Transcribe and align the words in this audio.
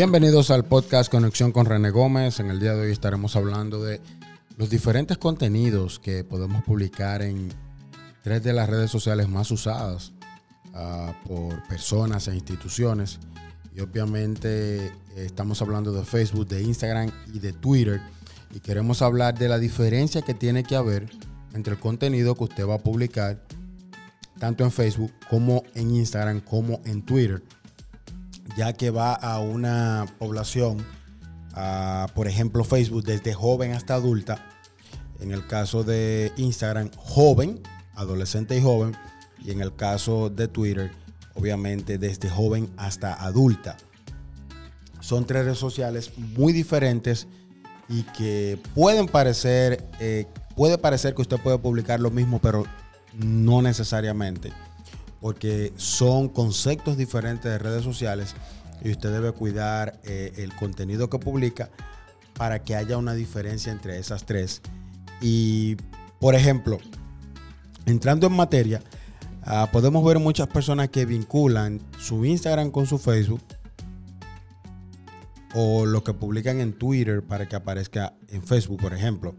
Bienvenidos 0.00 0.50
al 0.50 0.64
podcast 0.64 1.10
Conexión 1.10 1.52
con 1.52 1.66
René 1.66 1.90
Gómez. 1.90 2.40
En 2.40 2.48
el 2.48 2.58
día 2.58 2.72
de 2.72 2.86
hoy 2.86 2.90
estaremos 2.90 3.36
hablando 3.36 3.84
de 3.84 4.00
los 4.56 4.70
diferentes 4.70 5.18
contenidos 5.18 5.98
que 5.98 6.24
podemos 6.24 6.64
publicar 6.64 7.20
en 7.20 7.50
tres 8.22 8.42
de 8.42 8.54
las 8.54 8.70
redes 8.70 8.90
sociales 8.90 9.28
más 9.28 9.50
usadas 9.50 10.14
uh, 10.72 11.12
por 11.28 11.68
personas 11.68 12.28
e 12.28 12.34
instituciones. 12.34 13.18
Y 13.76 13.80
obviamente 13.80 14.86
eh, 14.86 14.90
estamos 15.16 15.60
hablando 15.60 15.92
de 15.92 16.02
Facebook, 16.02 16.48
de 16.48 16.62
Instagram 16.62 17.10
y 17.34 17.38
de 17.38 17.52
Twitter. 17.52 18.00
Y 18.54 18.60
queremos 18.60 19.02
hablar 19.02 19.38
de 19.38 19.50
la 19.50 19.58
diferencia 19.58 20.22
que 20.22 20.32
tiene 20.32 20.64
que 20.64 20.76
haber 20.76 21.10
entre 21.52 21.74
el 21.74 21.78
contenido 21.78 22.34
que 22.36 22.44
usted 22.44 22.66
va 22.66 22.76
a 22.76 22.82
publicar, 22.82 23.44
tanto 24.38 24.64
en 24.64 24.70
Facebook 24.70 25.12
como 25.28 25.62
en 25.74 25.90
Instagram, 25.90 26.40
como 26.40 26.80
en 26.86 27.02
Twitter 27.04 27.42
ya 28.56 28.72
que 28.72 28.90
va 28.90 29.14
a 29.14 29.40
una 29.40 30.06
población, 30.18 30.84
por 32.14 32.28
ejemplo 32.28 32.64
Facebook, 32.64 33.04
desde 33.04 33.34
joven 33.34 33.72
hasta 33.72 33.94
adulta. 33.94 34.46
En 35.20 35.32
el 35.32 35.46
caso 35.46 35.84
de 35.84 36.32
Instagram, 36.36 36.90
joven, 36.96 37.60
adolescente 37.94 38.56
y 38.56 38.62
joven. 38.62 38.96
Y 39.44 39.50
en 39.50 39.60
el 39.60 39.74
caso 39.74 40.30
de 40.30 40.48
Twitter, 40.48 40.90
obviamente 41.34 41.98
desde 41.98 42.28
joven 42.28 42.70
hasta 42.76 43.14
adulta. 43.14 43.76
Son 45.00 45.26
tres 45.26 45.44
redes 45.44 45.58
sociales 45.58 46.12
muy 46.16 46.52
diferentes 46.52 47.26
y 47.88 48.02
que 48.02 48.58
pueden 48.74 49.06
parecer, 49.06 49.88
eh, 49.98 50.26
puede 50.56 50.78
parecer 50.78 51.14
que 51.14 51.22
usted 51.22 51.40
puede 51.40 51.58
publicar 51.58 52.00
lo 52.00 52.10
mismo, 52.10 52.38
pero 52.38 52.64
no 53.14 53.62
necesariamente 53.62 54.52
porque 55.20 55.72
son 55.76 56.28
conceptos 56.28 56.96
diferentes 56.96 57.44
de 57.44 57.58
redes 57.58 57.84
sociales 57.84 58.34
y 58.82 58.90
usted 58.90 59.12
debe 59.12 59.32
cuidar 59.32 60.00
eh, 60.04 60.32
el 60.36 60.54
contenido 60.54 61.10
que 61.10 61.18
publica 61.18 61.70
para 62.34 62.62
que 62.62 62.74
haya 62.74 62.96
una 62.96 63.14
diferencia 63.14 63.70
entre 63.70 63.98
esas 63.98 64.24
tres. 64.24 64.62
Y, 65.20 65.76
por 66.18 66.34
ejemplo, 66.34 66.78
entrando 67.84 68.26
en 68.26 68.32
materia, 68.32 68.82
ah, 69.42 69.68
podemos 69.70 70.02
ver 70.04 70.18
muchas 70.18 70.48
personas 70.48 70.88
que 70.88 71.04
vinculan 71.04 71.80
su 71.98 72.24
Instagram 72.24 72.70
con 72.70 72.86
su 72.86 72.98
Facebook 72.98 73.42
o 75.54 75.84
lo 75.84 76.02
que 76.02 76.14
publican 76.14 76.60
en 76.60 76.72
Twitter 76.72 77.22
para 77.22 77.46
que 77.46 77.56
aparezca 77.56 78.14
en 78.28 78.42
Facebook, 78.42 78.80
por 78.80 78.94
ejemplo. 78.94 79.34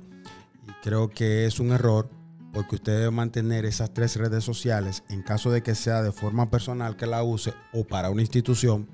Y 0.68 0.72
creo 0.84 1.10
que 1.10 1.46
es 1.46 1.60
un 1.60 1.72
error 1.72 2.10
porque 2.54 2.76
usted 2.76 3.00
debe 3.00 3.12
mantener 3.12 3.66
esas 3.66 3.94
tres 3.94 4.16
redes 4.16 4.44
sociales 4.44 5.04
en 5.10 5.22
caso 5.22 5.52
de 5.52 5.64
que 5.64 5.76
sea 5.76 6.02
de 6.02 6.12
forma 6.12 6.50
personal 6.50 6.98
que 6.98 7.06
la 7.06 7.24
use 7.24 7.54
o 7.74 7.86
para 7.86 8.10
una 8.10 8.22
institución 8.22 8.88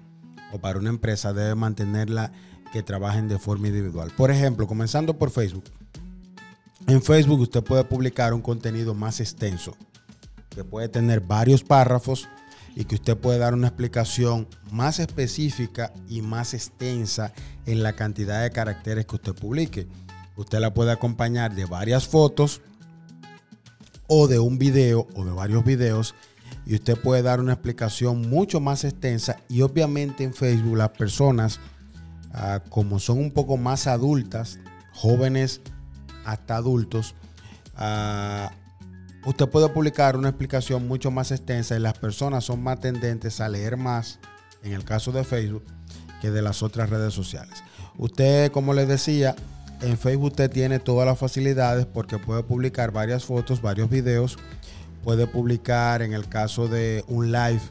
o 0.53 0.59
para 0.59 0.79
una 0.79 0.89
empresa, 0.89 1.33
debe 1.33 1.55
mantenerla 1.55 2.31
que 2.71 2.83
trabajen 2.83 3.27
de 3.27 3.39
forma 3.39 3.67
individual. 3.67 4.11
Por 4.15 4.31
ejemplo, 4.31 4.67
comenzando 4.67 5.17
por 5.17 5.31
Facebook. 5.31 5.65
En 6.87 7.01
Facebook 7.01 7.41
usted 7.41 7.63
puede 7.63 7.83
publicar 7.83 8.33
un 8.33 8.41
contenido 8.41 8.93
más 8.93 9.19
extenso, 9.19 9.75
que 10.49 10.63
puede 10.63 10.87
tener 10.87 11.19
varios 11.19 11.63
párrafos 11.63 12.29
y 12.75 12.85
que 12.85 12.95
usted 12.95 13.17
puede 13.17 13.39
dar 13.39 13.53
una 13.53 13.67
explicación 13.67 14.47
más 14.71 14.99
específica 14.99 15.91
y 16.07 16.21
más 16.21 16.53
extensa 16.53 17.33
en 17.65 17.83
la 17.83 17.93
cantidad 17.93 18.43
de 18.43 18.51
caracteres 18.51 19.05
que 19.05 19.15
usted 19.15 19.33
publique. 19.33 19.87
Usted 20.35 20.59
la 20.59 20.73
puede 20.73 20.91
acompañar 20.91 21.55
de 21.55 21.65
varias 21.65 22.07
fotos 22.07 22.61
o 24.07 24.27
de 24.27 24.39
un 24.39 24.57
video 24.57 25.07
o 25.15 25.25
de 25.25 25.31
varios 25.31 25.63
videos 25.63 26.15
y 26.65 26.75
usted 26.75 26.97
puede 26.97 27.21
dar 27.21 27.39
una 27.39 27.53
explicación 27.53 28.29
mucho 28.29 28.59
más 28.59 28.83
extensa 28.83 29.37
y 29.49 29.61
obviamente 29.61 30.23
en 30.23 30.33
Facebook 30.33 30.77
las 30.77 30.89
personas 30.89 31.59
ah, 32.33 32.61
como 32.69 32.99
son 32.99 33.19
un 33.19 33.31
poco 33.31 33.57
más 33.57 33.87
adultas, 33.87 34.59
jóvenes 34.93 35.61
hasta 36.25 36.55
adultos, 36.55 37.15
ah, 37.75 38.51
usted 39.25 39.47
puede 39.47 39.69
publicar 39.69 40.15
una 40.17 40.29
explicación 40.29 40.87
mucho 40.87 41.11
más 41.11 41.31
extensa 41.31 41.75
y 41.75 41.79
las 41.79 41.97
personas 41.97 42.45
son 42.45 42.63
más 42.63 42.79
tendentes 42.79 43.39
a 43.41 43.49
leer 43.49 43.77
más 43.77 44.19
en 44.63 44.73
el 44.73 44.83
caso 44.83 45.11
de 45.11 45.23
Facebook 45.23 45.63
que 46.21 46.31
de 46.31 46.41
las 46.41 46.63
otras 46.63 46.89
redes 46.89 47.13
sociales. 47.13 47.63
Usted, 47.97 48.51
como 48.51 48.73
les 48.73 48.87
decía, 48.87 49.35
en 49.81 49.97
Facebook 49.97 50.31
usted 50.31 50.49
tiene 50.49 50.79
todas 50.79 51.05
las 51.05 51.17
facilidades 51.17 51.85
porque 51.85 52.17
puede 52.17 52.43
publicar 52.43 52.91
varias 52.91 53.25
fotos, 53.25 53.61
varios 53.61 53.89
videos. 53.89 54.37
Puede 55.03 55.27
publicar 55.27 56.01
en 56.01 56.13
el 56.13 56.27
caso 56.27 56.67
de 56.67 57.05
un 57.07 57.31
live, 57.31 57.61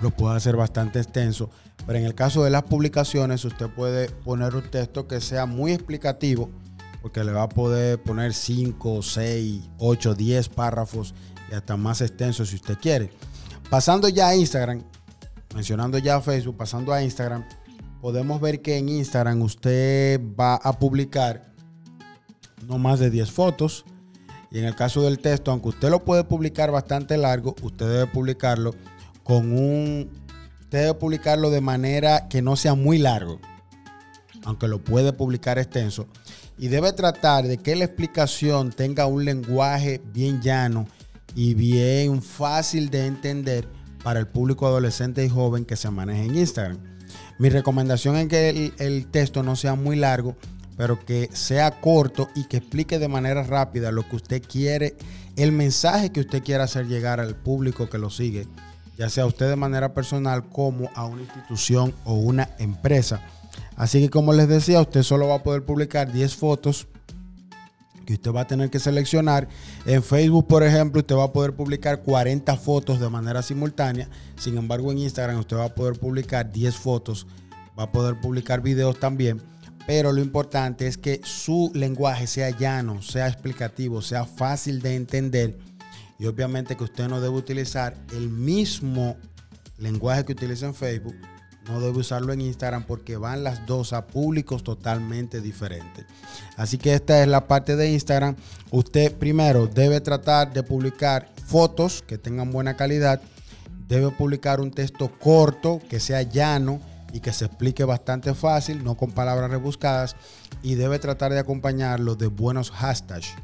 lo 0.00 0.10
puede 0.10 0.36
hacer 0.36 0.56
bastante 0.56 1.00
extenso. 1.00 1.50
Pero 1.86 1.98
en 1.98 2.04
el 2.04 2.14
caso 2.14 2.44
de 2.44 2.50
las 2.50 2.64
publicaciones, 2.64 3.44
usted 3.44 3.68
puede 3.68 4.08
poner 4.08 4.54
un 4.54 4.62
texto 4.70 5.06
que 5.06 5.20
sea 5.20 5.46
muy 5.46 5.72
explicativo, 5.72 6.50
porque 7.00 7.24
le 7.24 7.32
va 7.32 7.44
a 7.44 7.48
poder 7.48 8.02
poner 8.02 8.34
5, 8.34 9.02
6, 9.02 9.62
8, 9.78 10.14
10 10.14 10.48
párrafos 10.48 11.14
y 11.50 11.54
hasta 11.54 11.76
más 11.76 12.00
extenso 12.00 12.44
si 12.44 12.56
usted 12.56 12.76
quiere. 12.78 13.10
Pasando 13.70 14.08
ya 14.08 14.28
a 14.28 14.36
Instagram, 14.36 14.82
mencionando 15.54 15.98
ya 15.98 16.16
a 16.16 16.20
Facebook, 16.20 16.56
pasando 16.56 16.92
a 16.92 17.02
Instagram, 17.02 17.44
podemos 18.00 18.40
ver 18.40 18.62
que 18.62 18.78
en 18.78 18.88
Instagram 18.88 19.42
usted 19.42 20.20
va 20.38 20.54
a 20.56 20.78
publicar 20.78 21.52
no 22.66 22.78
más 22.78 22.98
de 22.98 23.10
10 23.10 23.30
fotos. 23.30 23.84
Y 24.50 24.58
en 24.58 24.64
el 24.64 24.74
caso 24.74 25.02
del 25.02 25.18
texto, 25.18 25.50
aunque 25.50 25.70
usted 25.70 25.90
lo 25.90 26.04
puede 26.04 26.24
publicar 26.24 26.70
bastante 26.70 27.16
largo, 27.16 27.54
usted 27.62 27.86
debe 27.88 28.06
publicarlo 28.06 28.74
con 29.22 29.52
un... 29.52 30.10
Usted 30.60 30.80
debe 30.80 30.94
publicarlo 30.94 31.50
de 31.50 31.60
manera 31.60 32.28
que 32.28 32.42
no 32.42 32.56
sea 32.56 32.74
muy 32.74 32.98
largo, 32.98 33.40
aunque 34.44 34.66
lo 34.66 34.82
puede 34.82 35.12
publicar 35.12 35.58
extenso. 35.58 36.08
Y 36.58 36.68
debe 36.68 36.92
tratar 36.92 37.46
de 37.46 37.58
que 37.58 37.76
la 37.76 37.84
explicación 37.84 38.72
tenga 38.72 39.06
un 39.06 39.24
lenguaje 39.24 40.00
bien 40.12 40.40
llano 40.42 40.88
y 41.34 41.54
bien 41.54 42.22
fácil 42.22 42.90
de 42.90 43.06
entender 43.06 43.68
para 44.02 44.18
el 44.18 44.26
público 44.26 44.66
adolescente 44.66 45.24
y 45.24 45.28
joven 45.28 45.64
que 45.64 45.76
se 45.76 45.90
maneja 45.90 46.22
en 46.22 46.34
Instagram. 46.34 46.95
Mi 47.38 47.50
recomendación 47.50 48.16
es 48.16 48.28
que 48.28 48.72
el, 48.78 49.06
texto 49.06 49.42
no 49.42 49.56
sea 49.56 49.74
muy 49.74 49.96
largo, 49.96 50.36
pero 50.76 51.04
que 51.04 51.28
sea 51.32 51.80
corto 51.80 52.28
y 52.34 52.44
que 52.44 52.58
explique 52.58 52.98
de 52.98 53.08
manera 53.08 53.42
rápida 53.42 53.92
lo 53.92 54.08
que 54.08 54.16
usted 54.16 54.42
quiere, 54.42 54.96
el 55.36 55.52
mensaje 55.52 56.10
que 56.10 56.20
usted 56.20 56.42
quiera 56.42 56.64
hacer 56.64 56.86
llegar 56.86 57.20
al 57.20 57.34
público 57.34 57.90
que 57.90 57.98
lo 57.98 58.08
sigue, 58.08 58.46
ya 58.96 59.10
sea 59.10 59.26
usted 59.26 59.48
de 59.48 59.56
manera 59.56 59.92
personal 59.92 60.48
como 60.48 60.90
a 60.94 61.04
una 61.04 61.22
institución 61.22 61.94
o 62.04 62.14
una 62.14 62.50
empresa. 62.58 63.20
Así 63.76 64.00
que 64.00 64.10
como 64.10 64.32
les 64.32 64.48
decía, 64.48 64.80
usted 64.80 65.02
solo 65.02 65.28
va 65.28 65.36
a 65.36 65.42
poder 65.42 65.62
publicar 65.62 66.10
10 66.10 66.34
fotos 66.34 66.88
que 68.06 68.14
usted 68.14 68.32
va 68.32 68.42
a 68.42 68.46
tener 68.46 68.70
que 68.70 68.78
seleccionar. 68.78 69.48
En 69.84 70.02
Facebook, 70.02 70.46
por 70.46 70.62
ejemplo, 70.62 71.00
usted 71.00 71.14
va 71.14 71.24
a 71.24 71.32
poder 71.32 71.54
publicar 71.54 72.02
40 72.02 72.56
fotos 72.56 73.00
de 73.00 73.10
manera 73.10 73.42
simultánea. 73.42 74.08
Sin 74.38 74.56
embargo, 74.56 74.90
en 74.92 74.98
Instagram 74.98 75.40
usted 75.40 75.56
va 75.56 75.66
a 75.66 75.74
poder 75.74 75.98
publicar 75.98 76.50
10 76.50 76.74
fotos. 76.76 77.26
Va 77.78 77.84
a 77.84 77.92
poder 77.92 78.18
publicar 78.20 78.62
videos 78.62 78.98
también. 78.98 79.42
Pero 79.86 80.12
lo 80.12 80.20
importante 80.20 80.86
es 80.86 80.96
que 80.96 81.20
su 81.24 81.70
lenguaje 81.74 82.26
sea 82.26 82.50
llano, 82.50 83.02
sea 83.02 83.28
explicativo, 83.28 84.00
sea 84.00 84.24
fácil 84.24 84.80
de 84.80 84.94
entender. 84.96 85.58
Y 86.18 86.26
obviamente 86.26 86.76
que 86.76 86.84
usted 86.84 87.08
no 87.08 87.20
debe 87.20 87.36
utilizar 87.36 87.94
el 88.12 88.30
mismo 88.30 89.16
lenguaje 89.78 90.24
que 90.24 90.32
utiliza 90.32 90.66
en 90.66 90.74
Facebook 90.74 91.14
no 91.68 91.80
debe 91.80 91.98
usarlo 91.98 92.32
en 92.32 92.40
Instagram 92.40 92.84
porque 92.84 93.16
van 93.16 93.44
las 93.44 93.66
dos 93.66 93.92
a 93.92 94.06
públicos 94.06 94.62
totalmente 94.62 95.40
diferentes. 95.40 96.06
Así 96.56 96.78
que 96.78 96.94
esta 96.94 97.22
es 97.22 97.28
la 97.28 97.46
parte 97.46 97.76
de 97.76 97.90
Instagram. 97.90 98.36
Usted 98.70 99.14
primero 99.14 99.66
debe 99.66 100.00
tratar 100.00 100.52
de 100.52 100.62
publicar 100.62 101.28
fotos 101.46 102.02
que 102.02 102.18
tengan 102.18 102.50
buena 102.50 102.76
calidad. 102.76 103.20
Debe 103.88 104.10
publicar 104.10 104.60
un 104.60 104.70
texto 104.70 105.10
corto, 105.18 105.80
que 105.88 106.00
sea 106.00 106.22
llano 106.22 106.80
y 107.12 107.20
que 107.20 107.32
se 107.32 107.46
explique 107.46 107.84
bastante 107.84 108.34
fácil, 108.34 108.82
no 108.82 108.96
con 108.96 109.12
palabras 109.12 109.50
rebuscadas. 109.50 110.16
Y 110.62 110.74
debe 110.74 110.98
tratar 110.98 111.32
de 111.32 111.38
acompañarlo 111.38 112.16
de 112.16 112.26
buenos 112.26 112.70
hashtags. 112.70 113.34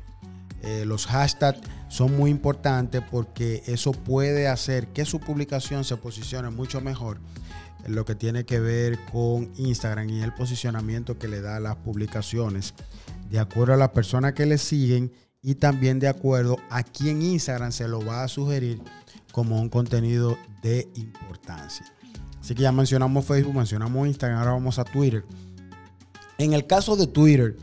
Eh, 0.63 0.85
los 0.87 1.07
hashtags 1.07 1.61
son 1.93 2.17
muy 2.17 2.31
importantes 2.31 3.03
porque 3.11 3.63
eso 3.67 3.93
puede 3.93 4.49
hacer 4.49 4.89
que 4.95 5.05
su 5.05 5.21
publicación 5.21 5.85
se 5.85 5.99
posicione 5.99 6.49
mucho 6.49 6.81
mejor 6.81 7.21
en 7.85 7.95
lo 7.95 8.07
que 8.07 8.15
tiene 8.15 8.47
que 8.47 8.61
ver 8.61 8.99
con 9.13 9.53
Instagram 9.59 10.09
y 10.09 10.23
el 10.23 10.33
posicionamiento 10.33 11.19
que 11.19 11.29
le 11.29 11.43
da 11.43 11.57
a 11.57 11.61
las 11.61 11.77
publicaciones, 11.77 12.73
de 13.29 13.39
acuerdo 13.39 13.75
a 13.75 13.77
las 13.77 13.91
personas 13.91 14.33
que 14.33 14.47
le 14.47 14.57
siguen 14.57 15.13
y 15.43 15.57
también 15.57 15.99
de 15.99 16.09
acuerdo 16.09 16.57
a 16.71 16.83
quién 16.83 17.21
Instagram 17.21 17.73
se 17.73 17.87
lo 17.87 18.03
va 18.03 18.25
a 18.25 18.29
sugerir 18.29 18.81
como 19.31 19.61
un 19.61 19.69
contenido 19.69 20.39
de 20.63 20.89
importancia. 20.95 21.85
Así 22.41 22.55
que 22.55 22.63
ya 22.63 22.73
mencionamos 22.73 23.27
Facebook, 23.27 23.55
mencionamos 23.55 24.09
Instagram, 24.09 24.39
ahora 24.39 24.53
vamos 24.53 24.79
a 24.79 24.85
Twitter. 24.85 25.27
En 26.39 26.55
el 26.55 26.67
caso 26.67 26.97
de 26.97 27.07
Twitter, 27.07 27.59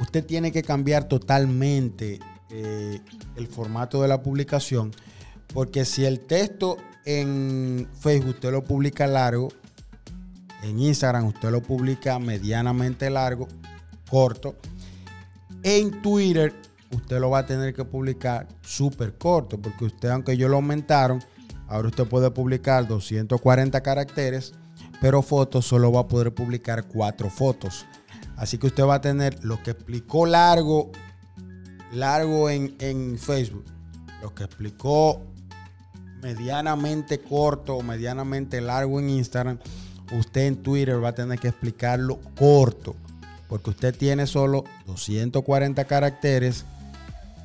usted 0.00 0.24
tiene 0.24 0.52
que 0.52 0.62
cambiar 0.62 1.06
totalmente 1.06 2.18
eh, 2.56 3.00
el 3.34 3.48
formato 3.48 4.00
de 4.00 4.06
la 4.06 4.22
publicación, 4.22 4.92
porque 5.52 5.84
si 5.84 6.04
el 6.04 6.20
texto 6.20 6.76
en 7.04 7.88
Facebook 7.98 8.36
usted 8.36 8.52
lo 8.52 8.62
publica 8.62 9.08
largo, 9.08 9.48
En 10.62 10.78
Instagram 10.78 11.26
usted 11.26 11.50
lo 11.50 11.60
publica 11.60 12.18
medianamente 12.18 13.10
largo, 13.10 13.48
corto. 14.08 14.54
En 15.64 16.00
Twitter 16.00 16.54
usted 16.92 17.18
lo 17.18 17.28
va 17.28 17.40
a 17.40 17.46
tener 17.46 17.74
que 17.74 17.84
publicar 17.84 18.46
súper 18.62 19.18
corto, 19.18 19.60
porque 19.60 19.86
usted, 19.86 20.08
aunque 20.10 20.36
yo 20.36 20.48
lo 20.48 20.56
aumentaron, 20.56 21.22
ahora 21.66 21.88
usted 21.88 22.06
puede 22.06 22.30
publicar 22.30 22.86
240 22.86 23.82
caracteres, 23.82 24.52
pero 25.00 25.22
fotos 25.22 25.66
solo 25.66 25.90
va 25.90 26.02
a 26.02 26.08
poder 26.08 26.32
publicar 26.32 26.86
cuatro 26.86 27.28
fotos. 27.30 27.84
Así 28.36 28.58
que 28.58 28.68
usted 28.68 28.84
va 28.84 28.94
a 28.94 29.00
tener 29.00 29.44
lo 29.44 29.62
que 29.62 29.72
explicó 29.72 30.24
largo, 30.24 30.92
largo 31.94 32.50
en, 32.50 32.74
en 32.78 33.18
Facebook, 33.18 33.64
lo 34.22 34.34
que 34.34 34.44
explicó 34.44 35.22
medianamente 36.22 37.20
corto 37.20 37.76
o 37.76 37.82
medianamente 37.82 38.60
largo 38.60 38.98
en 38.98 39.10
Instagram, 39.10 39.58
usted 40.18 40.46
en 40.46 40.56
Twitter 40.56 41.02
va 41.02 41.10
a 41.10 41.14
tener 41.14 41.38
que 41.38 41.48
explicarlo 41.48 42.18
corto, 42.38 42.96
porque 43.48 43.70
usted 43.70 43.94
tiene 43.94 44.26
solo 44.26 44.64
240 44.86 45.84
caracteres 45.84 46.64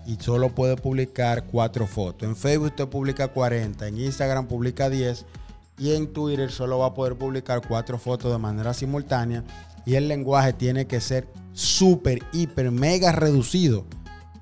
y 0.06 0.16
solo 0.16 0.56
puede 0.56 0.78
publicar 0.78 1.44
cuatro 1.44 1.88
fotos. 1.88 2.28
En 2.28 2.38
Facebook 2.38 2.68
usted 2.68 2.88
publica 2.88 3.28
40, 3.28 3.86
en 3.86 4.00
Instagram 4.00 4.48
publica 4.48 4.90
10 4.90 5.26
y 5.78 5.94
en 5.94 6.14
Twitter 6.14 6.50
solo 6.50 6.80
va 6.80 6.88
a 6.88 6.94
poder 6.94 7.18
publicar 7.18 7.62
cuatro 7.68 7.98
fotos 8.00 8.32
de 8.32 8.38
manera 8.38 8.74
simultánea 8.74 9.44
y 9.86 9.96
el 9.96 10.08
lenguaje 10.08 10.54
tiene 10.54 10.88
que 10.88 11.02
ser 11.02 11.28
súper, 11.52 12.20
hiper, 12.32 12.72
mega 12.72 13.12
reducido 13.12 13.86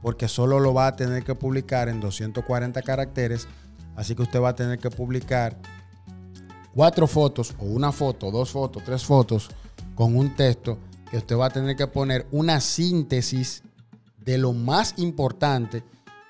porque 0.01 0.27
solo 0.27 0.59
lo 0.59 0.73
va 0.73 0.88
a 0.88 0.95
tener 0.95 1.23
que 1.23 1.35
publicar 1.35 1.89
en 1.89 1.99
240 1.99 2.81
caracteres. 2.81 3.47
Así 3.95 4.15
que 4.15 4.21
usted 4.21 4.41
va 4.41 4.49
a 4.49 4.55
tener 4.55 4.79
que 4.79 4.89
publicar 4.89 5.57
cuatro 6.73 7.07
fotos 7.07 7.55
o 7.59 7.65
una 7.65 7.91
foto, 7.91 8.29
dos 8.31 8.51
fotos, 8.51 8.83
tres 8.83 9.03
fotos 9.03 9.49
con 9.95 10.15
un 10.15 10.35
texto 10.35 10.77
que 11.09 11.17
usted 11.17 11.35
va 11.35 11.47
a 11.47 11.49
tener 11.49 11.75
que 11.75 11.88
poner 11.88 12.27
una 12.31 12.61
síntesis 12.61 13.63
de 14.23 14.38
lo 14.38 14.53
más 14.53 14.94
importante 14.97 15.83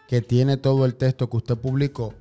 que 0.08 0.22
tiene 0.22 0.56
todo 0.56 0.86
el 0.86 0.96
texto 0.96 1.30
que 1.30 1.38
usted 1.38 1.58
publicó 1.58 2.14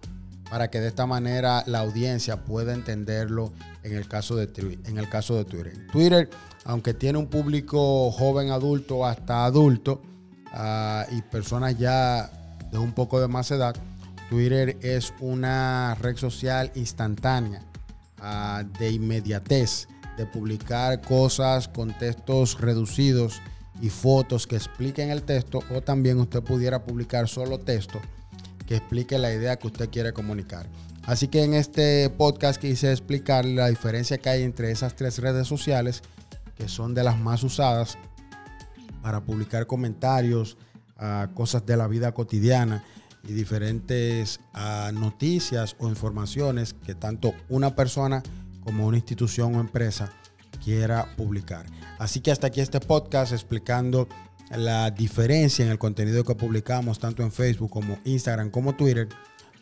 para 0.50 0.70
que 0.70 0.80
de 0.80 0.88
esta 0.88 1.06
manera 1.06 1.62
la 1.66 1.80
audiencia 1.80 2.44
pueda 2.44 2.74
entenderlo 2.74 3.52
en 3.82 3.94
el 3.94 4.08
caso 4.08 4.36
de, 4.36 4.48
en 4.84 4.98
el 4.98 5.08
caso 5.08 5.36
de 5.36 5.44
Twitter. 5.44 5.86
Twitter, 5.92 6.30
aunque 6.64 6.94
tiene 6.94 7.18
un 7.18 7.26
público 7.26 8.10
joven 8.10 8.50
adulto 8.50 9.06
hasta 9.06 9.44
adulto 9.44 10.02
uh, 10.56 11.14
y 11.14 11.22
personas 11.22 11.78
ya 11.78 12.30
de 12.70 12.78
un 12.78 12.92
poco 12.92 13.20
de 13.20 13.28
más 13.28 13.50
edad, 13.50 13.76
Twitter 14.30 14.76
es 14.82 15.14
una 15.20 15.94
red 16.00 16.16
social 16.16 16.72
instantánea 16.74 17.62
Ah, 18.18 18.64
de 18.78 18.90
inmediatez, 18.90 19.88
de 20.16 20.24
publicar 20.24 21.02
cosas 21.02 21.68
con 21.68 21.96
textos 21.98 22.58
reducidos 22.58 23.42
y 23.82 23.90
fotos 23.90 24.46
que 24.46 24.56
expliquen 24.56 25.10
el 25.10 25.22
texto 25.22 25.60
o 25.70 25.82
también 25.82 26.18
usted 26.18 26.42
pudiera 26.42 26.82
publicar 26.82 27.28
solo 27.28 27.58
texto 27.58 28.00
que 28.66 28.76
explique 28.76 29.18
la 29.18 29.32
idea 29.32 29.56
que 29.56 29.66
usted 29.66 29.90
quiere 29.90 30.14
comunicar. 30.14 30.66
Así 31.04 31.28
que 31.28 31.44
en 31.44 31.52
este 31.52 32.08
podcast 32.08 32.58
quise 32.60 32.90
explicar 32.90 33.44
la 33.44 33.68
diferencia 33.68 34.16
que 34.16 34.30
hay 34.30 34.42
entre 34.42 34.70
esas 34.70 34.96
tres 34.96 35.18
redes 35.18 35.46
sociales 35.46 36.02
que 36.56 36.68
son 36.68 36.94
de 36.94 37.04
las 37.04 37.18
más 37.18 37.44
usadas 37.44 37.98
para 39.06 39.20
publicar 39.20 39.68
comentarios, 39.68 40.56
uh, 40.98 41.32
cosas 41.32 41.64
de 41.64 41.76
la 41.76 41.86
vida 41.86 42.10
cotidiana 42.10 42.82
y 43.22 43.34
diferentes 43.34 44.40
uh, 44.52 44.92
noticias 44.92 45.76
o 45.78 45.88
informaciones 45.88 46.74
que 46.74 46.96
tanto 46.96 47.32
una 47.48 47.76
persona 47.76 48.20
como 48.64 48.84
una 48.84 48.96
institución 48.96 49.54
o 49.54 49.60
empresa 49.60 50.10
quiera 50.64 51.14
publicar. 51.16 51.66
Así 52.00 52.18
que 52.18 52.32
hasta 52.32 52.48
aquí 52.48 52.60
este 52.60 52.80
podcast 52.80 53.32
explicando 53.32 54.08
la 54.50 54.90
diferencia 54.90 55.64
en 55.64 55.70
el 55.70 55.78
contenido 55.78 56.24
que 56.24 56.34
publicamos 56.34 56.98
tanto 56.98 57.22
en 57.22 57.30
Facebook 57.30 57.70
como 57.70 58.00
Instagram 58.04 58.50
como 58.50 58.74
Twitter 58.74 59.08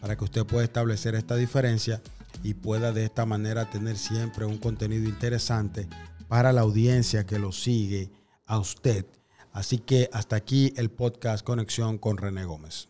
para 0.01 0.17
que 0.17 0.25
usted 0.25 0.47
pueda 0.47 0.65
establecer 0.65 1.17
esta 1.17 1.37
diferencia 1.37 2.01
y 2.43 2.55
pueda 2.55 2.93
de 2.93 3.05
esta 3.05 3.27
manera 3.27 3.69
tener 3.69 3.99
siempre 3.99 4.47
un 4.47 4.57
contenido 4.57 5.07
interesante 5.07 5.87
para 6.29 6.51
la 6.51 6.63
audiencia 6.63 7.27
que 7.27 7.39
lo 7.39 7.53
sigue 7.53 8.11
a 8.47 8.59
usted. 8.59 9.05
Así 9.55 9.79
que 9.79 10.11
hasta 10.13 10.35
aquí 10.35 10.75
el 10.77 10.91
podcast 10.91 11.47
Conexión 11.47 11.97
con 11.97 12.19
René 12.19 12.45
Gómez. 12.45 12.89